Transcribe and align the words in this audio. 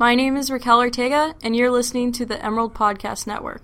My 0.00 0.14
name 0.14 0.38
is 0.38 0.50
Raquel 0.50 0.78
Ortega, 0.78 1.34
and 1.42 1.54
you're 1.54 1.70
listening 1.70 2.10
to 2.12 2.24
the 2.24 2.42
Emerald 2.42 2.72
Podcast 2.72 3.26
Network. 3.26 3.60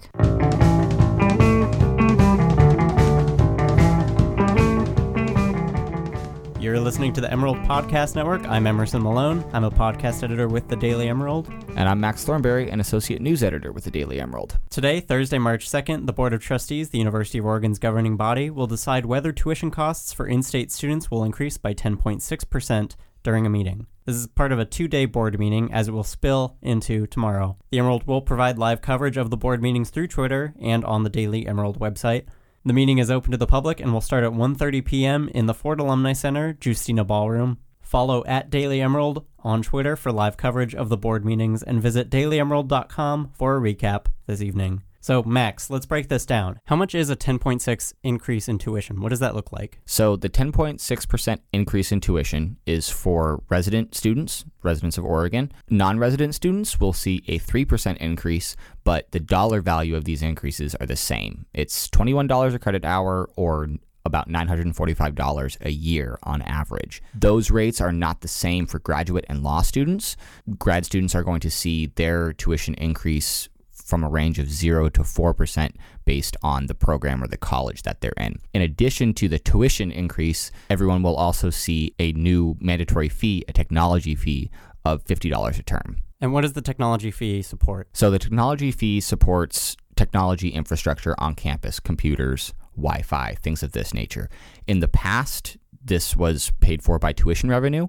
You're 6.61 6.79
listening 6.79 7.15
to 7.15 7.23
the 7.23 7.33
Emerald 7.33 7.57
Podcast 7.61 8.17
Network. 8.17 8.47
I'm 8.47 8.67
Emerson 8.67 9.03
Malone. 9.03 9.49
I'm 9.55 9.65
a 9.65 9.71
podcast 9.71 10.23
editor 10.23 10.47
with 10.47 10.69
the 10.69 10.77
Daily 10.77 11.09
Emerald. 11.09 11.49
And 11.75 11.89
I'm 11.89 12.01
Max 12.01 12.25
Thornberry, 12.25 12.69
an 12.69 12.81
associate 12.81 13.23
news 13.23 13.43
editor 13.43 13.73
with 13.73 13.85
the 13.85 13.91
Daily 13.91 14.21
Emerald. 14.21 14.59
Today, 14.69 15.01
Thursday, 15.01 15.39
March 15.39 15.67
2nd, 15.67 16.05
the 16.05 16.13
Board 16.13 16.35
of 16.35 16.43
Trustees, 16.43 16.91
the 16.91 16.99
University 16.99 17.39
of 17.39 17.47
Oregon's 17.47 17.79
governing 17.79 18.19
body, 18.19 18.51
will 18.51 18.67
decide 18.67 19.07
whether 19.07 19.33
tuition 19.33 19.71
costs 19.71 20.13
for 20.13 20.27
in 20.27 20.43
state 20.43 20.71
students 20.71 21.11
will 21.11 21.25
increase 21.25 21.57
by 21.57 21.73
10.6% 21.73 22.95
during 23.27 23.45
a 23.45 23.51
meeting. 23.51 23.89
This 24.05 24.15
is 24.15 24.29
part 24.29 24.53
of 24.53 24.61
a 24.61 24.65
two 24.65 24.87
day 24.87 25.05
board 25.05 25.37
meeting 25.37 25.73
as 25.73 25.89
it 25.89 25.91
will 25.91 26.05
spill 26.05 26.57
into 26.63 27.09
tomorrow. 27.09 27.57
The 27.73 27.81
Emerald 27.81 28.07
will 28.07 28.23
provide 28.23 28.57
live 28.57 28.81
coverage 28.81 29.17
of 29.17 29.31
the 29.31 29.37
board 29.37 29.61
meetings 29.61 29.91
through 29.91 30.07
Twitter 30.07 30.55
and 30.61 30.85
on 30.85 31.03
the 31.03 31.11
Daily 31.11 31.45
Emerald 31.45 31.81
website. 31.81 32.27
The 32.65 32.73
meeting 32.73 32.99
is 32.99 33.11
open 33.11 33.33
to 33.33 33.37
the 33.37 33.45
public 33.49 33.81
and 33.81 33.93
will 33.93 34.01
start 34.01 34.23
at 34.23 34.31
1:30 34.31 34.85
p.m. 34.85 35.29
in 35.35 35.47
the 35.47 35.55
Ford 35.55 35.81
Alumni 35.81 36.13
Center, 36.13 36.55
Giustina 36.55 37.05
Ballroom. 37.05 37.59
Follow 37.81 38.25
at 38.27 38.49
Daily 38.49 38.81
Emerald 38.81 39.27
on 39.41 39.61
Twitter 39.61 39.97
for 39.97 40.13
live 40.13 40.37
coverage 40.37 40.77
of 40.77 40.89
the 40.89 40.97
board 40.97 41.25
meetings 41.25 41.65
and 41.65 41.83
visit 41.83 42.09
dailyemerald.com 42.09 43.31
for 43.35 43.57
a 43.57 43.61
recap 43.61 44.07
this 44.27 44.41
evening. 44.41 44.83
So, 45.07 45.23
Max, 45.23 45.71
let's 45.71 45.87
break 45.87 46.09
this 46.09 46.27
down. 46.27 46.59
How 46.65 46.75
much 46.75 46.93
is 46.93 47.11
a 47.11 47.15
10.6 47.15 47.93
increase 48.03 48.49
in 48.49 48.59
tuition? 48.59 49.01
What 49.01 49.11
does 49.11 49.21
that 49.21 49.37
look 49.37 49.53
like? 49.53 49.79
So, 49.87 50.17
the 50.17 50.29
10.6% 50.29 51.39
increase 51.53 51.93
in 51.93 52.01
tuition 52.01 52.57
is 52.67 52.91
for 52.91 53.41
resident 53.49 53.95
students, 53.95 54.45
residents 54.65 54.99
of 54.99 55.05
Oregon. 55.05 55.53
Non 55.71 56.01
resident 56.01 56.35
students 56.35 56.81
will 56.81 56.93
see 56.93 57.23
a 57.29 57.39
3% 57.39 57.97
increase, 57.99 58.57
but 58.83 59.13
the 59.13 59.21
dollar 59.21 59.61
value 59.61 59.95
of 59.95 60.07
these 60.07 60.23
increases 60.23 60.75
are 60.75 60.87
the 60.87 60.97
same. 60.97 61.47
It's 61.55 61.87
$21 61.87 62.53
a 62.53 62.59
credit 62.59 62.85
hour 62.85 63.31
or 63.37 63.69
about 64.05 64.29
$945 64.29 65.57
a 65.61 65.71
year 65.71 66.19
on 66.25 66.43
average. 66.43 67.01
Those 67.15 67.53
rates 67.53 67.81
are 67.81 67.93
not 67.93 68.23
the 68.23 68.29
same 68.29 68.67
for 68.67 68.81
graduate 68.81 69.27
and 69.29 69.45
law 69.45 69.63
students. 69.63 70.17
Grad 70.59 70.85
students 70.85 71.15
are 71.15 71.23
going 71.23 71.41
to 71.41 71.51
see 71.51 71.87
their 71.95 72.33
tuition 72.33 72.75
increase 72.75 73.49
from 73.87 74.03
a 74.03 74.09
range 74.09 74.39
of 74.39 74.51
0 74.51 74.89
to 74.91 75.01
4% 75.03 75.71
based 76.05 76.37
on 76.43 76.67
the 76.67 76.75
program 76.75 77.23
or 77.23 77.29
the 77.29 77.37
college 77.37 77.83
that 77.83 78.01
they're 78.01 78.13
in. 78.17 78.41
In 78.53 78.61
addition 78.61 79.15
to 79.15 79.29
the 79.29 79.39
tuition 79.39 79.93
increase, 79.93 80.51
everyone 80.69 81.03
will 81.03 81.15
also 81.15 81.51
see 81.51 81.95
a 81.99 82.13
new 82.13 82.57
mandatory 82.61 83.09
fee, 83.09 83.45
a 83.49 83.53
technology 83.53 84.17
fee 84.17 84.51
of 84.85 85.05
$50 85.05 85.59
a 85.59 85.63
term. 85.63 85.97
And 86.21 86.33
what 86.33 86.41
does 86.41 86.55
the 86.55 86.63
technology 86.63 87.11
fee 87.11 87.43
support? 87.43 87.89
So 87.93 88.11
the 88.11 88.19
technology 88.19 88.73
fee 88.73 89.01
supports 89.01 89.77
technology 89.95 90.49
infrastructure 90.49 91.15
on 91.19 91.35
campus, 91.35 91.79
computers, 91.81 92.53
Wi 92.77 93.03
Fi, 93.03 93.37
things 93.41 93.63
of 93.63 93.73
this 93.73 93.95
nature. 93.95 94.29
In 94.67 94.81
the 94.81 94.89
past, 94.89 95.57
this 95.83 96.17
was 96.17 96.53
paid 96.61 96.83
for 96.83 96.99
by 96.99 97.13
tuition 97.13 97.49
revenue. 97.49 97.87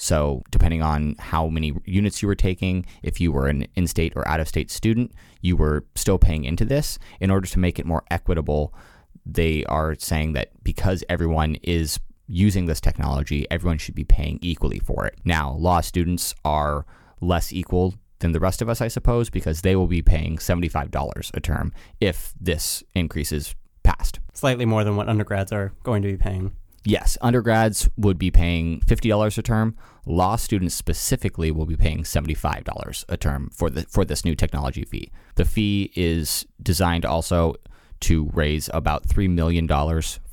So, 0.00 0.44
depending 0.52 0.80
on 0.80 1.16
how 1.18 1.48
many 1.48 1.74
units 1.84 2.22
you 2.22 2.28
were 2.28 2.36
taking, 2.36 2.86
if 3.02 3.20
you 3.20 3.32
were 3.32 3.48
an 3.48 3.66
in 3.74 3.88
state 3.88 4.12
or 4.14 4.26
out 4.28 4.38
of 4.38 4.46
state 4.46 4.70
student, 4.70 5.12
you 5.42 5.56
were 5.56 5.84
still 5.96 6.18
paying 6.18 6.44
into 6.44 6.64
this. 6.64 7.00
In 7.18 7.32
order 7.32 7.48
to 7.48 7.58
make 7.58 7.80
it 7.80 7.84
more 7.84 8.04
equitable, 8.08 8.72
they 9.26 9.64
are 9.64 9.96
saying 9.98 10.34
that 10.34 10.52
because 10.62 11.02
everyone 11.08 11.56
is 11.64 11.98
using 12.28 12.66
this 12.66 12.80
technology, 12.80 13.44
everyone 13.50 13.78
should 13.78 13.96
be 13.96 14.04
paying 14.04 14.38
equally 14.40 14.78
for 14.78 15.04
it. 15.04 15.18
Now, 15.24 15.54
law 15.54 15.80
students 15.80 16.32
are 16.44 16.86
less 17.20 17.52
equal 17.52 17.94
than 18.20 18.30
the 18.30 18.40
rest 18.40 18.62
of 18.62 18.68
us, 18.68 18.80
I 18.80 18.86
suppose, 18.88 19.30
because 19.30 19.62
they 19.62 19.74
will 19.74 19.88
be 19.88 20.02
paying 20.02 20.36
$75 20.36 21.30
a 21.34 21.40
term 21.40 21.72
if 22.00 22.34
this 22.40 22.84
increase 22.94 23.32
is 23.32 23.56
passed. 23.82 24.20
Slightly 24.32 24.64
more 24.64 24.84
than 24.84 24.94
what 24.94 25.08
undergrads 25.08 25.52
are 25.52 25.72
going 25.82 26.02
to 26.02 26.08
be 26.08 26.16
paying. 26.16 26.52
Yes, 26.88 27.18
undergrads 27.20 27.86
would 27.98 28.16
be 28.16 28.30
paying 28.30 28.80
$50 28.80 29.36
a 29.36 29.42
term. 29.42 29.76
Law 30.06 30.36
students 30.36 30.74
specifically 30.74 31.50
will 31.50 31.66
be 31.66 31.76
paying 31.76 32.02
$75 32.02 33.04
a 33.10 33.16
term 33.18 33.50
for 33.52 33.68
the 33.68 33.82
for 33.82 34.06
this 34.06 34.24
new 34.24 34.34
technology 34.34 34.86
fee. 34.86 35.12
The 35.34 35.44
fee 35.44 35.92
is 35.94 36.46
designed 36.62 37.04
also 37.04 37.56
to 38.00 38.30
raise 38.32 38.70
about 38.72 39.06
$3 39.06 39.28
million 39.28 39.68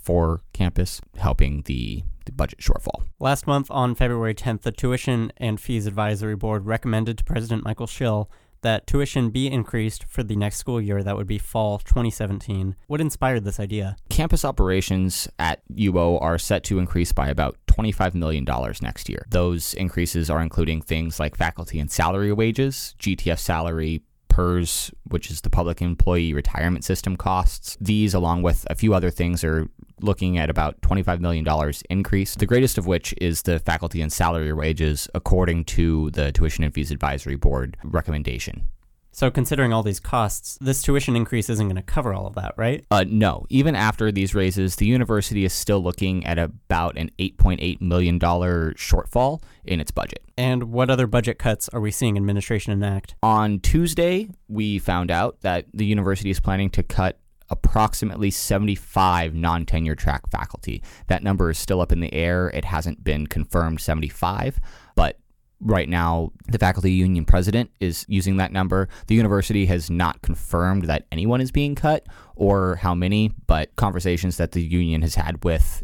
for 0.01 0.43
campus, 0.53 1.01
helping 1.17 1.63
the, 1.63 2.03
budget 2.31 2.59
shortfall. 2.59 3.03
Last 3.19 3.47
month, 3.47 3.69
on 3.69 3.93
February 3.93 4.33
10th, 4.33 4.61
the 4.61 4.71
Tuition 4.71 5.33
and 5.35 5.59
Fees 5.59 5.85
Advisory 5.85 6.37
Board 6.37 6.65
recommended 6.65 7.17
to 7.17 7.23
President 7.25 7.65
Michael 7.65 7.85
Schill 7.85 8.31
that 8.65 8.87
tuition 8.87 9.29
be 9.29 9.47
increased 9.47 10.05
for 10.05 10.23
the 10.23 10.35
next 10.35 10.57
school 10.57 10.81
year, 10.81 11.03
that 11.03 11.15
would 11.15 11.27
be 11.27 11.37
fall 11.37 11.77
2017. 11.79 12.75
What 12.87 12.99
inspired 12.99 13.43
this 13.43 13.59
idea? 13.59 13.95
Campus 14.09 14.43
operations 14.43 15.27
at 15.39 15.61
UO 15.69 16.21
are 16.21 16.37
set 16.37 16.63
to 16.65 16.79
increase 16.79 17.13
by 17.13 17.29
about 17.29 17.57
$25 17.67 18.13
million 18.15 18.45
next 18.81 19.07
year. 19.07 19.25
Those 19.29 19.73
increases 19.75 20.29
are 20.29 20.41
including 20.41 20.81
things 20.81 21.19
like 21.19 21.35
faculty 21.35 21.79
and 21.79 21.91
salary 21.91 22.33
wages, 22.33 22.95
GTF 22.99 23.39
salary, 23.39 24.01
PERS, 24.35 24.91
which 25.07 25.31
is 25.31 25.41
the 25.41 25.49
public 25.49 25.81
employee 25.81 26.33
retirement 26.33 26.83
system 26.83 27.15
costs. 27.15 27.77
These, 27.79 28.13
along 28.13 28.41
with 28.41 28.67
a 28.69 28.75
few 28.75 28.93
other 28.93 29.09
things, 29.09 29.45
are 29.45 29.69
looking 30.01 30.37
at 30.37 30.49
about 30.49 30.79
$25 30.81 31.19
million 31.19 31.45
increase, 31.89 32.35
the 32.35 32.45
greatest 32.45 32.77
of 32.77 32.87
which 32.87 33.13
is 33.19 33.43
the 33.43 33.59
faculty 33.59 34.01
and 34.01 34.11
salary 34.11 34.53
wages, 34.53 35.07
according 35.13 35.65
to 35.65 36.11
the 36.11 36.31
Tuition 36.31 36.63
and 36.63 36.73
Fees 36.73 36.91
Advisory 36.91 37.35
Board 37.35 37.77
recommendation. 37.83 38.67
So, 39.15 39.31
considering 39.31 39.71
all 39.71 39.81
these 39.81 40.01
costs, 40.01 40.57
this 40.59 40.81
tuition 40.81 41.15
increase 41.15 41.49
isn't 41.49 41.65
going 41.65 41.77
to 41.77 41.81
cover 41.81 42.13
all 42.13 42.27
of 42.27 42.35
that, 42.35 42.53
right? 42.57 42.83
Uh, 42.91 43.05
no. 43.07 43.45
Even 43.47 43.73
after 43.73 44.11
these 44.11 44.35
raises, 44.35 44.75
the 44.75 44.85
university 44.85 45.45
is 45.45 45.53
still 45.53 45.81
looking 45.81 46.25
at 46.25 46.37
about 46.37 46.97
an 46.97 47.09
$8.8 47.17 47.79
million 47.79 48.19
shortfall 48.19 49.41
in 49.63 49.79
its 49.79 49.89
budget. 49.89 50.21
And 50.37 50.65
what 50.65 50.89
other 50.89 51.07
budget 51.07 51.39
cuts 51.39 51.69
are 51.69 51.79
we 51.79 51.91
seeing 51.91 52.17
administration 52.17 52.73
enact? 52.73 53.15
On 53.23 53.61
Tuesday, 53.61 54.27
we 54.49 54.79
found 54.79 55.09
out 55.09 55.39
that 55.43 55.67
the 55.73 55.85
university 55.85 56.29
is 56.29 56.41
planning 56.41 56.69
to 56.71 56.83
cut 56.83 57.17
approximately 57.49 58.31
75 58.31 59.33
non 59.35 59.65
tenure 59.65 59.95
track 59.95 60.29
faculty. 60.29 60.81
That 61.07 61.23
number 61.23 61.49
is 61.49 61.57
still 61.57 61.81
up 61.81 61.91
in 61.91 61.99
the 61.99 62.13
air. 62.13 62.49
It 62.49 62.65
hasn't 62.65 63.03
been 63.03 63.27
confirmed 63.27 63.81
75, 63.81 64.59
but 64.95 65.19
right 65.61 65.87
now 65.87 66.31
the 66.47 66.59
faculty 66.59 66.91
union 66.91 67.25
president 67.25 67.71
is 67.79 68.05
using 68.07 68.37
that 68.37 68.51
number. 68.51 68.89
The 69.07 69.15
university 69.15 69.65
has 69.67 69.89
not 69.89 70.21
confirmed 70.21 70.83
that 70.83 71.05
anyone 71.11 71.41
is 71.41 71.51
being 71.51 71.75
cut 71.75 72.05
or 72.35 72.75
how 72.77 72.93
many, 72.93 73.31
but 73.47 73.75
conversations 73.75 74.37
that 74.37 74.51
the 74.51 74.61
union 74.63 75.01
has 75.01 75.15
had 75.15 75.43
with 75.43 75.83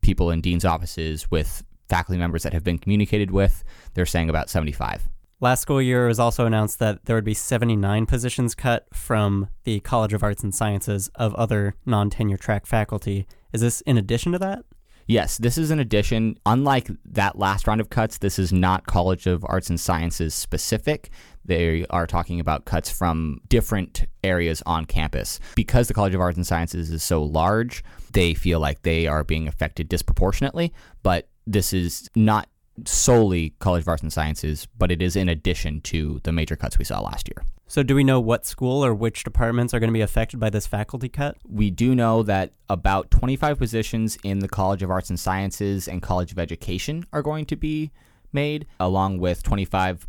people 0.00 0.30
in 0.30 0.40
dean's 0.40 0.64
offices, 0.64 1.30
with 1.30 1.62
faculty 1.88 2.18
members 2.18 2.42
that 2.42 2.52
have 2.52 2.64
been 2.64 2.78
communicated 2.78 3.30
with, 3.30 3.64
they're 3.94 4.06
saying 4.06 4.30
about 4.30 4.50
75. 4.50 5.08
Last 5.40 5.60
school 5.60 5.80
year, 5.80 6.06
it 6.06 6.08
was 6.08 6.18
also 6.18 6.46
announced 6.46 6.80
that 6.80 7.04
there 7.04 7.14
would 7.14 7.24
be 7.24 7.34
79 7.34 8.06
positions 8.06 8.56
cut 8.56 8.86
from 8.92 9.48
the 9.62 9.78
College 9.80 10.12
of 10.12 10.24
Arts 10.24 10.42
and 10.42 10.52
Sciences 10.52 11.10
of 11.14 11.32
other 11.36 11.76
non 11.86 12.10
tenure 12.10 12.36
track 12.36 12.66
faculty. 12.66 13.24
Is 13.52 13.60
this 13.60 13.80
in 13.82 13.96
addition 13.96 14.32
to 14.32 14.38
that? 14.40 14.64
Yes, 15.06 15.38
this 15.38 15.56
is 15.56 15.70
an 15.70 15.78
addition. 15.78 16.38
Unlike 16.44 16.90
that 17.04 17.38
last 17.38 17.68
round 17.68 17.80
of 17.80 17.88
cuts, 17.88 18.18
this 18.18 18.36
is 18.36 18.52
not 18.52 18.86
College 18.88 19.28
of 19.28 19.44
Arts 19.48 19.70
and 19.70 19.78
Sciences 19.78 20.34
specific. 20.34 21.10
They 21.44 21.86
are 21.88 22.08
talking 22.08 22.40
about 22.40 22.64
cuts 22.64 22.90
from 22.90 23.40
different 23.48 24.06
areas 24.24 24.60
on 24.66 24.86
campus. 24.86 25.38
Because 25.54 25.86
the 25.86 25.94
College 25.94 26.16
of 26.16 26.20
Arts 26.20 26.36
and 26.36 26.46
Sciences 26.46 26.90
is 26.90 27.04
so 27.04 27.22
large, 27.22 27.84
they 28.12 28.34
feel 28.34 28.58
like 28.58 28.82
they 28.82 29.06
are 29.06 29.22
being 29.22 29.46
affected 29.46 29.88
disproportionately, 29.88 30.74
but 31.04 31.28
this 31.46 31.72
is 31.72 32.10
not 32.16 32.48
solely 32.86 33.54
College 33.58 33.82
of 33.82 33.88
Arts 33.88 34.02
and 34.02 34.12
Sciences, 34.12 34.66
but 34.76 34.90
it 34.90 35.02
is 35.02 35.16
in 35.16 35.28
addition 35.28 35.80
to 35.82 36.20
the 36.24 36.32
major 36.32 36.56
cuts 36.56 36.78
we 36.78 36.84
saw 36.84 37.00
last 37.00 37.28
year. 37.28 37.44
So, 37.66 37.82
do 37.82 37.94
we 37.94 38.04
know 38.04 38.18
what 38.18 38.46
school 38.46 38.82
or 38.84 38.94
which 38.94 39.24
departments 39.24 39.74
are 39.74 39.80
going 39.80 39.90
to 39.90 39.94
be 39.94 40.00
affected 40.00 40.40
by 40.40 40.48
this 40.48 40.66
faculty 40.66 41.08
cut? 41.08 41.36
We 41.46 41.70
do 41.70 41.94
know 41.94 42.22
that 42.22 42.52
about 42.70 43.10
25 43.10 43.58
positions 43.58 44.16
in 44.24 44.38
the 44.38 44.48
College 44.48 44.82
of 44.82 44.90
Arts 44.90 45.10
and 45.10 45.20
Sciences 45.20 45.86
and 45.86 46.00
College 46.00 46.32
of 46.32 46.38
Education 46.38 47.04
are 47.12 47.22
going 47.22 47.44
to 47.46 47.56
be 47.56 47.90
made, 48.32 48.66
along 48.80 49.18
with 49.18 49.42
25 49.42 50.08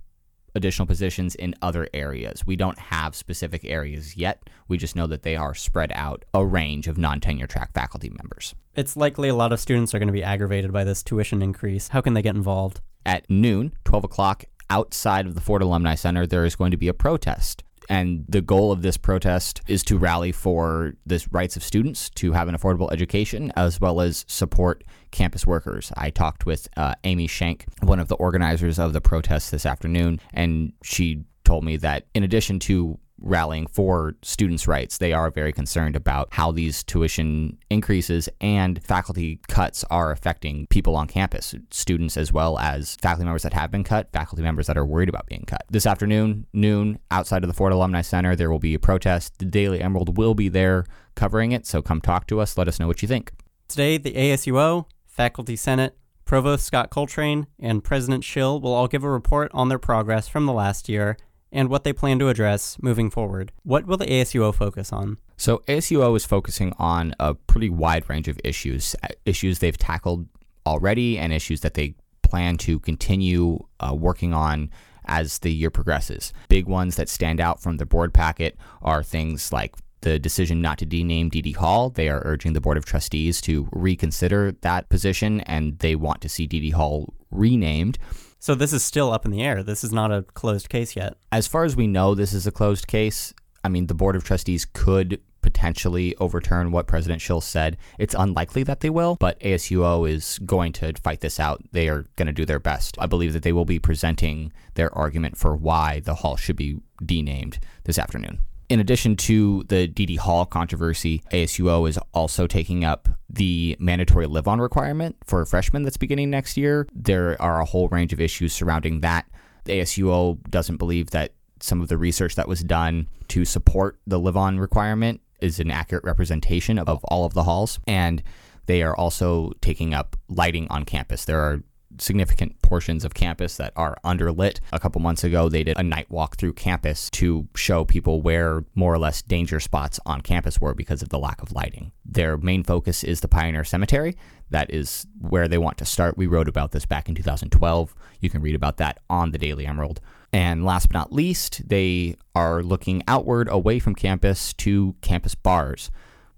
additional 0.55 0.85
positions 0.85 1.35
in 1.35 1.55
other 1.61 1.87
areas. 1.93 2.45
We 2.45 2.55
don't 2.55 2.77
have 2.79 3.15
specific 3.15 3.65
areas 3.65 4.17
yet. 4.17 4.49
We 4.67 4.77
just 4.77 4.95
know 4.95 5.07
that 5.07 5.23
they 5.23 5.35
are 5.35 5.55
spread 5.55 5.91
out 5.93 6.25
a 6.33 6.45
range 6.45 6.87
of 6.87 6.97
non 6.97 7.19
tenure 7.19 7.47
track 7.47 7.73
faculty 7.73 8.09
members. 8.09 8.55
It's 8.75 8.95
likely 8.95 9.29
a 9.29 9.35
lot 9.35 9.51
of 9.51 9.59
students 9.59 9.93
are 9.93 9.99
going 9.99 10.07
to 10.07 10.13
be 10.13 10.23
aggravated 10.23 10.71
by 10.71 10.83
this 10.83 11.03
tuition 11.03 11.41
increase. 11.41 11.89
How 11.89 12.01
can 12.01 12.13
they 12.13 12.21
get 12.21 12.35
involved? 12.35 12.81
At 13.05 13.29
noon, 13.29 13.73
12 13.85 14.03
o'clock, 14.03 14.43
outside 14.69 15.25
of 15.25 15.35
the 15.35 15.41
Ford 15.41 15.61
Alumni 15.61 15.95
Center, 15.95 16.27
there 16.27 16.45
is 16.45 16.55
going 16.55 16.71
to 16.71 16.77
be 16.77 16.87
a 16.87 16.93
protest. 16.93 17.63
And 17.89 18.25
the 18.29 18.41
goal 18.41 18.71
of 18.71 18.83
this 18.83 18.97
protest 18.97 19.61
is 19.67 19.83
to 19.85 19.97
rally 19.97 20.31
for 20.31 20.93
the 21.07 21.25
rights 21.31 21.57
of 21.57 21.63
students 21.63 22.09
to 22.11 22.33
have 22.33 22.47
an 22.47 22.55
affordable 22.55 22.91
education 22.91 23.51
as 23.55 23.81
well 23.81 23.99
as 23.99 24.25
support 24.27 24.83
campus 25.09 25.47
workers. 25.47 25.91
I 25.97 26.11
talked 26.11 26.45
with 26.45 26.67
uh, 26.77 26.93
Amy 27.03 27.25
Shank, 27.25 27.65
one 27.81 27.99
of 27.99 28.07
the 28.07 28.15
organizers 28.15 28.77
of 28.77 28.93
the 28.93 29.01
protest 29.01 29.51
this 29.51 29.65
afternoon, 29.65 30.19
and 30.33 30.73
she 30.83 31.23
told 31.43 31.63
me 31.63 31.77
that 31.77 32.05
in 32.13 32.23
addition 32.23 32.59
to 32.59 32.99
rallying 33.21 33.67
for 33.67 34.15
students' 34.21 34.67
rights. 34.67 34.97
They 34.97 35.13
are 35.13 35.29
very 35.29 35.51
concerned 35.51 35.95
about 35.95 36.29
how 36.31 36.51
these 36.51 36.83
tuition 36.83 37.57
increases 37.69 38.29
and 38.41 38.83
faculty 38.83 39.39
cuts 39.47 39.83
are 39.89 40.11
affecting 40.11 40.67
people 40.67 40.95
on 40.95 41.07
campus, 41.07 41.55
students 41.71 42.17
as 42.17 42.31
well 42.31 42.57
as 42.59 42.95
faculty 43.01 43.25
members 43.25 43.43
that 43.43 43.53
have 43.53 43.71
been 43.71 43.83
cut, 43.83 44.11
faculty 44.11 44.41
members 44.41 44.67
that 44.67 44.77
are 44.77 44.85
worried 44.85 45.09
about 45.09 45.27
being 45.27 45.43
cut. 45.47 45.63
This 45.69 45.85
afternoon, 45.85 46.45
noon, 46.53 46.99
outside 47.11 47.43
of 47.43 47.47
the 47.47 47.53
Ford 47.53 47.73
Alumni 47.73 48.01
Center, 48.01 48.35
there 48.35 48.51
will 48.51 48.59
be 48.59 48.73
a 48.73 48.79
protest. 48.79 49.37
The 49.39 49.45
Daily 49.45 49.81
Emerald 49.81 50.17
will 50.17 50.33
be 50.33 50.49
there 50.49 50.85
covering 51.15 51.51
it, 51.51 51.65
so 51.65 51.81
come 51.81 52.01
talk 52.01 52.27
to 52.27 52.39
us. 52.39 52.57
Let 52.57 52.67
us 52.67 52.79
know 52.79 52.87
what 52.87 53.01
you 53.01 53.07
think. 53.07 53.31
Today, 53.67 53.97
the 53.97 54.13
ASUO, 54.13 54.85
Faculty 55.05 55.55
Senate, 55.55 55.95
Provost 56.25 56.65
Scott 56.65 56.91
Coltrane, 56.91 57.47
and 57.59 57.83
President 57.83 58.23
Schill 58.23 58.61
will 58.61 58.73
all 58.73 58.87
give 58.87 59.03
a 59.03 59.09
report 59.09 59.51
on 59.53 59.69
their 59.69 59.79
progress 59.79 60.27
from 60.27 60.45
the 60.45 60.53
last 60.53 60.87
year 60.87 61.17
and 61.51 61.69
what 61.69 61.83
they 61.83 61.93
plan 61.93 62.19
to 62.19 62.29
address 62.29 62.77
moving 62.81 63.09
forward. 63.09 63.51
What 63.63 63.85
will 63.85 63.97
the 63.97 64.05
ASUO 64.05 64.53
focus 64.53 64.93
on? 64.93 65.17
So, 65.37 65.59
ASUO 65.67 66.15
is 66.15 66.25
focusing 66.25 66.73
on 66.77 67.15
a 67.19 67.33
pretty 67.33 67.69
wide 67.69 68.09
range 68.09 68.27
of 68.27 68.39
issues, 68.43 68.95
uh, 69.03 69.07
issues 69.25 69.59
they've 69.59 69.77
tackled 69.77 70.27
already, 70.65 71.17
and 71.17 71.33
issues 71.33 71.61
that 71.61 71.73
they 71.73 71.95
plan 72.21 72.57
to 72.57 72.79
continue 72.79 73.59
uh, 73.79 73.93
working 73.93 74.33
on 74.33 74.69
as 75.05 75.39
the 75.39 75.51
year 75.51 75.69
progresses. 75.69 76.33
Big 76.49 76.67
ones 76.67 76.95
that 76.95 77.09
stand 77.09 77.39
out 77.39 77.61
from 77.61 77.77
the 77.77 77.85
board 77.85 78.13
packet 78.13 78.57
are 78.81 79.01
things 79.01 79.51
like 79.51 79.75
the 80.01 80.19
decision 80.19 80.61
not 80.61 80.77
to 80.77 80.85
dename 80.85 81.29
Deady 81.29 81.51
Hall. 81.51 81.89
They 81.89 82.07
are 82.09 82.21
urging 82.23 82.53
the 82.53 82.61
Board 82.61 82.77
of 82.77 82.85
Trustees 82.85 83.41
to 83.41 83.67
reconsider 83.71 84.53
that 84.61 84.89
position 84.89 85.41
and 85.41 85.77
they 85.79 85.95
want 85.95 86.21
to 86.21 86.29
see 86.29 86.47
Deady 86.47 86.69
Hall 86.69 87.13
renamed. 87.31 87.97
So 88.41 88.55
this 88.55 88.71
is 88.71 88.83
still 88.83 89.11
up 89.11 89.25
in 89.25 89.31
the 89.31 89.41
air. 89.41 89.63
This 89.63 89.83
is 89.83 89.91
not 89.91 90.11
a 90.11 90.23
closed 90.23 90.69
case 90.69 90.95
yet. 90.95 91.17
As 91.31 91.45
far 91.45 91.65
as 91.65 91.75
we 91.75 91.87
know, 91.87 92.15
this 92.15 92.31
is 92.31 92.47
a 92.47 92.51
closed 92.51 92.87
case. 92.87 93.33
I 93.65 93.69
mean, 93.69 93.87
the 93.87 93.93
Board 93.93 94.15
of 94.15 94.23
Trustees 94.23 94.65
could 94.65 95.19
potentially 95.41 96.15
overturn 96.17 96.71
what 96.71 96.87
President 96.87 97.21
Schill 97.21 97.41
said. 97.41 97.77
It's 97.97 98.15
unlikely 98.17 98.63
that 98.63 98.79
they 98.79 98.89
will, 98.89 99.17
but 99.19 99.39
ASUO 99.41 100.09
is 100.09 100.39
going 100.39 100.73
to 100.73 100.93
fight 101.01 101.19
this 101.19 101.39
out. 101.39 101.61
They 101.71 101.89
are 101.89 102.05
going 102.15 102.27
to 102.27 102.33
do 102.33 102.45
their 102.45 102.59
best. 102.59 102.97
I 102.99 103.07
believe 103.07 103.33
that 103.33 103.43
they 103.43 103.53
will 103.53 103.65
be 103.65 103.79
presenting 103.79 104.53
their 104.75 104.93
argument 104.97 105.37
for 105.37 105.55
why 105.55 105.99
the 105.99 106.15
hall 106.15 106.37
should 106.37 106.55
be 106.55 106.79
denamed 107.05 107.59
this 107.83 107.99
afternoon. 107.99 108.39
In 108.69 108.79
addition 108.79 109.15
to 109.15 109.63
the 109.67 109.87
Deady 109.87 110.15
Hall 110.15 110.45
controversy, 110.45 111.23
ASUO 111.33 111.89
is 111.89 111.97
also 112.13 112.45
taking 112.45 112.85
up 112.85 113.09
the 113.27 113.75
mandatory 113.79 114.27
live 114.27 114.47
on 114.47 114.61
requirement 114.61 115.15
for 115.25 115.43
freshmen 115.43 115.81
that's 115.81 115.97
beginning 115.97 116.29
next 116.29 116.55
year. 116.55 116.87
There 116.93 117.35
are 117.41 117.59
a 117.59 117.65
whole 117.65 117.89
range 117.89 118.13
of 118.13 118.21
issues 118.21 118.53
surrounding 118.53 119.01
that. 119.01 119.25
The 119.63 119.79
ASUO 119.79 120.47
doesn't 120.51 120.77
believe 120.77 121.09
that 121.09 121.33
some 121.59 121.81
of 121.81 121.87
the 121.87 121.97
research 121.97 122.35
that 122.35 122.47
was 122.47 122.63
done 122.63 123.07
to 123.29 123.43
support 123.43 123.99
the 124.05 124.19
live 124.19 124.37
on 124.37 124.59
requirement 124.59 125.21
is 125.41 125.59
an 125.59 125.71
accurate 125.71 126.03
representation 126.03 126.77
of 126.77 127.03
all 127.05 127.25
of 127.25 127.33
the 127.33 127.43
halls. 127.43 127.79
And 127.87 128.21
they 128.67 128.83
are 128.83 128.95
also 128.95 129.51
taking 129.61 129.95
up 129.95 130.15
lighting 130.27 130.67
on 130.69 130.85
campus. 130.85 131.25
There 131.25 131.41
are 131.41 131.63
significant 131.97 132.61
portions 132.61 133.03
of 133.03 133.13
campus 133.13 133.57
that 133.57 133.73
are 133.75 133.97
underlit. 134.03 134.59
A 134.71 134.79
couple 134.79 135.01
months 135.01 135.23
ago, 135.23 135.49
they 135.49 135.63
did 135.63 135.77
a 135.77 135.83
night 135.83 136.09
walk 136.09 136.37
through 136.37 136.53
campus 136.53 137.09
to 137.11 137.47
show 137.55 137.83
people 137.83 138.21
where 138.21 138.63
more 138.75 138.93
or 138.93 138.99
less 138.99 139.21
danger 139.21 139.59
spots 139.59 139.99
on 140.05 140.21
campus 140.21 140.61
were 140.61 140.73
because 140.73 141.01
of 141.01 141.09
the 141.09 141.19
lack 141.19 141.41
of 141.41 141.51
lighting. 141.51 141.91
Their 142.05 142.37
main 142.37 142.63
focus 142.63 143.03
is 143.03 143.21
the 143.21 143.27
Pioneer 143.27 143.63
Cemetery. 143.63 144.15
That 144.49 144.73
is 144.73 145.07
where 145.19 145.47
they 145.47 145.57
want 145.57 145.77
to 145.79 145.85
start. 145.85 146.17
We 146.17 146.27
wrote 146.27 146.47
about 146.47 146.71
this 146.71 146.85
back 146.85 147.09
in 147.09 147.15
2012. 147.15 147.95
You 148.19 148.29
can 148.29 148.41
read 148.41 148.55
about 148.55 148.77
that 148.77 148.99
on 149.09 149.31
the 149.31 149.37
Daily 149.37 149.65
Emerald. 149.65 150.01
And 150.31 150.65
last 150.65 150.89
but 150.89 150.97
not 150.97 151.13
least, 151.13 151.67
they 151.69 152.15
are 152.35 152.61
looking 152.61 153.03
outward 153.07 153.47
away 153.49 153.79
from 153.79 153.95
campus 153.95 154.53
to 154.53 154.95
campus 155.01 155.35
bars. 155.35 155.89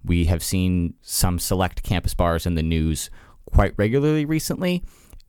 We 0.04 0.24
have 0.26 0.42
seen 0.42 0.94
some 1.02 1.38
select 1.38 1.82
campus 1.82 2.14
bars 2.14 2.46
in 2.46 2.54
the 2.54 2.62
news 2.62 3.10
quite 3.46 3.74
regularly 3.76 4.24
recently 4.24 4.82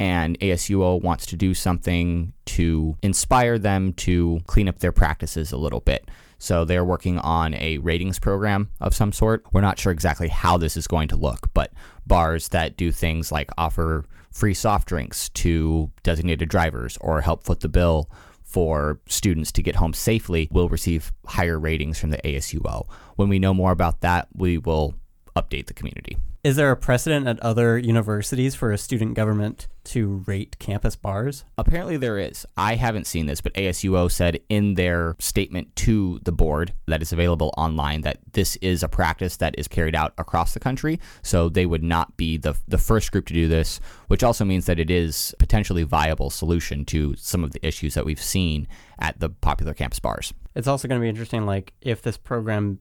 and 0.04 0.38
ASUO 0.40 1.02
wants 1.02 1.26
to 1.28 1.38
do 1.38 1.54
something 1.54 2.34
to 2.44 2.98
inspire 3.02 3.58
them 3.58 3.94
to 3.94 4.42
clean 4.48 4.68
up 4.68 4.80
their 4.80 4.92
practices 4.92 5.54
a 5.54 5.58
little 5.58 5.80
bit. 5.80 6.12
So 6.40 6.66
they're 6.66 6.84
working 6.84 7.20
on 7.20 7.54
a 7.54 7.78
ratings 7.78 8.20
program 8.20 8.68
of 8.82 8.94
some 8.94 9.14
sort. 9.14 9.46
We're 9.54 9.62
not 9.62 9.80
sure 9.80 9.94
exactly 9.94 10.28
how 10.28 10.58
this 10.58 10.76
is 10.76 10.88
going 10.88 11.08
to 11.08 11.16
look, 11.16 11.54
but 11.54 11.72
bars 12.06 12.50
that 12.50 12.76
do 12.76 12.92
things 12.92 13.32
like 13.32 13.50
offer 13.58 14.04
free 14.30 14.54
soft 14.54 14.90
drinks 14.90 15.30
to 15.30 15.90
designated 16.04 16.50
drivers 16.50 16.98
or 17.00 17.22
help 17.22 17.46
foot 17.46 17.62
the 17.62 17.70
bill 17.70 18.12
for 18.44 19.00
students 19.08 19.54
to 19.54 19.64
get 19.64 19.78
home 19.78 19.94
safely 19.94 20.50
will 20.52 20.68
receive 20.68 21.14
higher 21.28 21.58
ratings 21.58 21.98
from 21.98 22.10
the 22.10 22.20
ASUO. 22.26 22.90
When 23.16 23.30
we 23.30 23.40
know 23.40 23.54
more 23.54 23.72
about 23.72 24.02
that, 24.02 24.28
we 24.36 24.58
will 24.58 24.96
update 25.36 25.68
the 25.68 25.74
community. 25.74 26.18
Is 26.44 26.58
there 26.58 26.72
a 26.72 26.76
precedent 26.76 27.26
at 27.26 27.40
other 27.40 27.78
universities 27.78 28.54
for 28.54 28.72
a 28.72 28.78
student 28.78 29.14
government 29.14 29.70
to 29.86 30.26
rate 30.28 30.60
campus 30.60 30.98
bars? 30.98 31.46
Apparently, 31.58 31.96
there 31.96 32.18
is. 32.18 32.46
I 32.58 32.76
haven't 32.76 33.08
seen 33.08 33.28
this, 33.28 33.40
but 33.40 33.54
ASUO 33.54 34.12
said 34.12 34.42
in 34.50 34.74
their 34.74 35.16
statement 35.20 35.74
to 35.78 36.20
the 36.24 36.34
board 36.34 36.74
that 36.88 37.02
is 37.02 37.14
available 37.14 37.54
online 37.58 38.02
that 38.02 38.18
this 38.34 38.58
is 38.58 38.84
a 38.84 38.90
practice 38.90 39.38
that 39.38 39.56
is 39.58 39.70
carried 39.70 39.96
out 39.96 40.14
across 40.18 40.54
the 40.54 40.60
country. 40.60 41.00
So 41.22 41.48
they 41.48 41.66
would 41.66 41.84
not 41.84 42.18
be 42.18 42.36
the, 42.36 42.58
the 42.68 42.78
first 42.78 43.14
group 43.14 43.26
to 43.28 43.34
do 43.34 43.48
this, 43.48 43.80
which 44.08 44.22
also 44.22 44.44
means 44.44 44.66
that 44.66 44.80
it 44.80 44.92
is 44.92 45.34
potentially 45.40 45.84
viable 45.84 46.30
solution 46.30 46.84
to 46.86 47.16
some 47.16 47.46
of 47.46 47.52
the 47.52 47.66
issues 47.66 47.94
that 47.94 48.04
we've 48.04 48.22
seen 48.22 48.68
at 49.00 49.18
the 49.22 49.30
popular 49.30 49.74
campus 49.74 50.00
bars. 50.00 50.34
It's 50.56 50.68
also 50.68 50.90
going 50.90 51.00
to 51.00 51.04
be 51.04 51.10
interesting, 51.10 51.46
like 51.46 51.72
if 51.82 52.02
this 52.02 52.18
program 52.18 52.80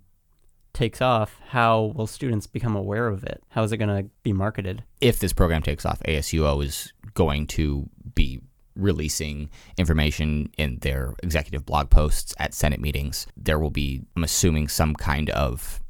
takes 0.73 1.01
off, 1.01 1.39
how 1.49 1.93
will 1.95 2.07
students 2.07 2.47
become 2.47 2.77
aware 2.77 3.09
of 3.09 3.25
it? 3.25 3.43
How 3.51 3.63
is 3.63 3.73
it 3.73 3.77
going 3.79 4.05
to 4.05 4.09
be 4.23 4.33
marketed? 4.33 4.83
If 5.01 5.19
this 5.19 5.33
program 5.33 5.63
takes 5.63 5.85
off, 5.85 6.01
ASUO 6.09 6.65
is 6.65 6.93
going 7.15 7.47
to 7.49 7.89
be 8.15 8.41
releasing 8.75 9.51
information 9.77 10.51
in 10.57 10.79
their 10.81 11.15
executive 11.23 11.67
blog 11.67 11.91
posts 11.91 12.35
at 12.39 12.55
Senate 12.55 12.81
meetings. 12.81 13.27
There 13.37 13.59
will 13.59 13.71
be, 13.71 14.03
I'm 14.17 14.25
assuming, 14.25 14.69
some 14.69 14.95
kind 14.95 15.31
of 15.31 15.81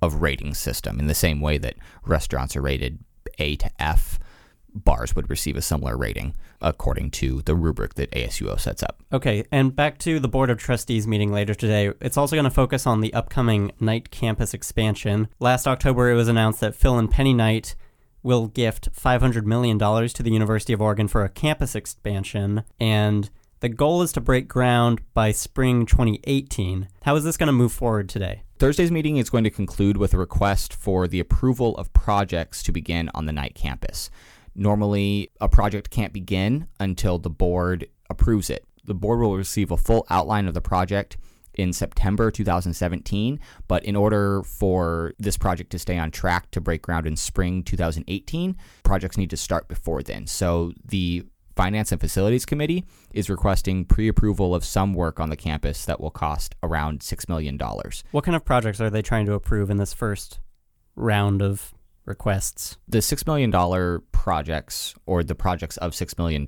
of 0.00 0.22
rating 0.22 0.54
system 0.54 1.00
in 1.00 1.08
the 1.08 1.14
same 1.14 1.40
way 1.40 1.58
that 1.58 1.74
restaurants 2.06 2.54
are 2.54 2.62
rated 2.62 3.00
A 3.40 3.56
to 3.56 3.70
F 3.80 4.20
bars 4.74 5.14
would 5.14 5.30
receive 5.30 5.56
a 5.56 5.62
similar 5.62 5.96
rating 5.96 6.34
according 6.60 7.10
to 7.10 7.42
the 7.42 7.54
rubric 7.54 7.94
that 7.94 8.10
ASUO 8.12 8.58
sets 8.58 8.82
up. 8.82 9.02
Okay, 9.12 9.44
and 9.50 9.74
back 9.74 9.98
to 9.98 10.18
the 10.18 10.28
Board 10.28 10.50
of 10.50 10.58
Trustees 10.58 11.06
meeting 11.06 11.32
later 11.32 11.54
today. 11.54 11.92
It's 12.00 12.16
also 12.16 12.36
going 12.36 12.44
to 12.44 12.50
focus 12.50 12.86
on 12.86 13.00
the 13.00 13.14
upcoming 13.14 13.72
Knight 13.80 14.10
campus 14.10 14.54
expansion. 14.54 15.28
Last 15.40 15.66
October, 15.66 16.10
it 16.10 16.14
was 16.14 16.28
announced 16.28 16.60
that 16.60 16.74
Phil 16.74 16.98
and 16.98 17.10
Penny 17.10 17.34
Knight 17.34 17.74
will 18.22 18.48
gift 18.48 18.92
$500 18.92 19.44
million 19.44 19.78
to 19.78 20.22
the 20.22 20.32
University 20.32 20.72
of 20.72 20.82
Oregon 20.82 21.08
for 21.08 21.24
a 21.24 21.28
campus 21.28 21.74
expansion, 21.74 22.64
and 22.80 23.30
the 23.60 23.68
goal 23.68 24.02
is 24.02 24.12
to 24.12 24.20
break 24.20 24.48
ground 24.48 25.00
by 25.14 25.32
spring 25.32 25.86
2018. 25.86 26.88
How 27.02 27.16
is 27.16 27.24
this 27.24 27.36
going 27.36 27.48
to 27.48 27.52
move 27.52 27.72
forward 27.72 28.08
today? 28.08 28.42
Thursday's 28.58 28.90
meeting 28.90 29.16
is 29.16 29.30
going 29.30 29.44
to 29.44 29.50
conclude 29.50 29.96
with 29.96 30.12
a 30.12 30.18
request 30.18 30.74
for 30.74 31.06
the 31.06 31.20
approval 31.20 31.76
of 31.76 31.92
projects 31.92 32.62
to 32.64 32.72
begin 32.72 33.08
on 33.14 33.26
the 33.26 33.32
Knight 33.32 33.54
campus. 33.54 34.10
Normally, 34.58 35.30
a 35.40 35.48
project 35.48 35.88
can't 35.90 36.12
begin 36.12 36.66
until 36.80 37.18
the 37.18 37.30
board 37.30 37.86
approves 38.10 38.50
it. 38.50 38.64
The 38.84 38.94
board 38.94 39.20
will 39.20 39.36
receive 39.36 39.70
a 39.70 39.76
full 39.76 40.04
outline 40.10 40.48
of 40.48 40.54
the 40.54 40.60
project 40.60 41.16
in 41.54 41.72
September 41.72 42.32
2017, 42.32 43.38
but 43.68 43.84
in 43.84 43.94
order 43.94 44.42
for 44.42 45.12
this 45.16 45.36
project 45.36 45.70
to 45.70 45.78
stay 45.78 45.96
on 45.96 46.10
track 46.10 46.50
to 46.50 46.60
break 46.60 46.82
ground 46.82 47.06
in 47.06 47.14
spring 47.14 47.62
2018, 47.62 48.56
projects 48.82 49.16
need 49.16 49.30
to 49.30 49.36
start 49.36 49.68
before 49.68 50.02
then. 50.02 50.26
So 50.26 50.72
the 50.84 51.24
Finance 51.54 51.92
and 51.92 52.00
Facilities 52.00 52.44
Committee 52.44 52.84
is 53.12 53.30
requesting 53.30 53.84
pre 53.84 54.08
approval 54.08 54.56
of 54.56 54.64
some 54.64 54.92
work 54.92 55.20
on 55.20 55.30
the 55.30 55.36
campus 55.36 55.84
that 55.84 56.00
will 56.00 56.10
cost 56.10 56.56
around 56.64 57.00
$6 57.00 57.28
million. 57.28 57.58
What 58.10 58.24
kind 58.24 58.34
of 58.34 58.44
projects 58.44 58.80
are 58.80 58.90
they 58.90 59.02
trying 59.02 59.26
to 59.26 59.34
approve 59.34 59.70
in 59.70 59.76
this 59.76 59.92
first 59.92 60.40
round 60.96 61.42
of 61.42 61.74
requests. 62.08 62.76
The 62.88 62.98
$6 62.98 63.26
million 63.26 64.02
projects, 64.12 64.94
or 65.06 65.22
the 65.22 65.34
projects 65.34 65.76
of 65.76 65.92
$6 65.92 66.18
million 66.18 66.44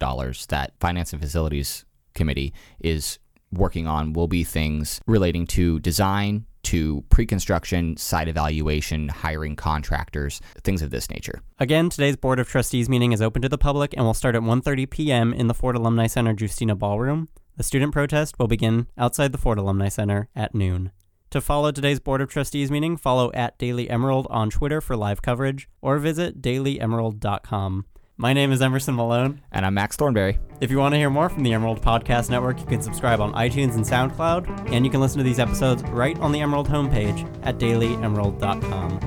that 0.49 0.73
Finance 0.81 1.13
and 1.13 1.23
Facilities 1.23 1.85
Committee 2.15 2.53
is 2.81 3.19
working 3.53 3.87
on, 3.87 4.13
will 4.13 4.29
be 4.29 4.43
things 4.43 5.01
relating 5.07 5.47
to 5.49 5.79
design, 5.81 6.47
to 6.63 7.05
pre-construction, 7.09 7.97
site 7.97 8.29
evaluation, 8.29 9.09
hiring 9.09 9.57
contractors, 9.57 10.41
things 10.63 10.83
of 10.83 10.91
this 10.91 11.09
nature. 11.11 11.43
Again, 11.59 11.89
today's 11.89 12.17
Board 12.17 12.39
of 12.39 12.49
Trustees 12.49 12.89
meeting 12.89 13.13
is 13.13 13.23
open 13.23 13.43
to 13.43 13.49
the 13.49 13.59
public 13.59 13.95
and 13.97 14.05
will 14.05 14.15
start 14.15 14.35
at 14.35 14.43
1:30 14.43 14.91
p.m. 14.91 15.33
in 15.33 15.47
the 15.47 15.55
Ford 15.55 15.77
Alumni 15.77 16.07
Center 16.07 16.35
Giustina 16.35 16.79
Ballroom. 16.79 17.29
The 17.57 17.63
student 17.63 17.93
protest 17.93 18.39
will 18.39 18.47
begin 18.47 18.87
outside 18.97 19.33
the 19.33 19.39
Ford 19.39 19.59
Alumni 19.59 19.89
Center 19.89 20.29
at 20.35 20.55
noon. 20.55 20.93
To 21.31 21.41
follow 21.41 21.71
today's 21.71 22.01
Board 22.01 22.21
of 22.21 22.29
Trustees 22.29 22.73
meeting, 22.73 22.97
follow 22.97 23.31
at 23.35 23.57
Daily 23.57 23.89
Emerald 23.89 24.27
on 24.31 24.51
Twitter 24.51 24.81
for 24.81 24.97
live 24.97 25.23
coverage 25.23 25.69
or 25.81 25.99
visit 25.99 26.43
dailyemerald.com. 26.43 27.85
My 28.17 28.33
name 28.33 28.51
is 28.51 28.61
Emerson 28.61 28.97
Malone. 28.97 29.41
And 29.53 29.65
I'm 29.65 29.75
Max 29.75 29.97
Thornberry. 29.97 30.41
If 30.61 30.73
you 30.73 30.79
want 30.79 30.93
to 30.93 30.99
hear 30.99 31.09
more 31.09 31.29
from 31.29 31.45
the 31.45 31.55
Emerald 31.55 31.81
Podcast 31.81 32.31
Network, 32.31 32.59
you 32.59 32.67
can 32.67 32.83
subscribe 32.83 33.21
on 33.21 33.33
iTunes 33.33 33.77
and 33.77 33.85
SoundCloud, 33.85 34.73
and 34.73 34.85
you 34.85 34.91
can 34.91 35.01
listen 35.01 35.19
to 35.19 35.25
these 35.25 35.39
episodes 35.39 35.85
right 35.85 36.19
on 36.19 36.33
the 36.33 36.41
Emerald 36.41 36.69
homepage 36.69 37.25
at 37.45 37.59
dailyemerald.com. 37.59 39.01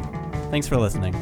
Thanks 0.49 0.67
for 0.67 0.77
listening. 0.77 1.13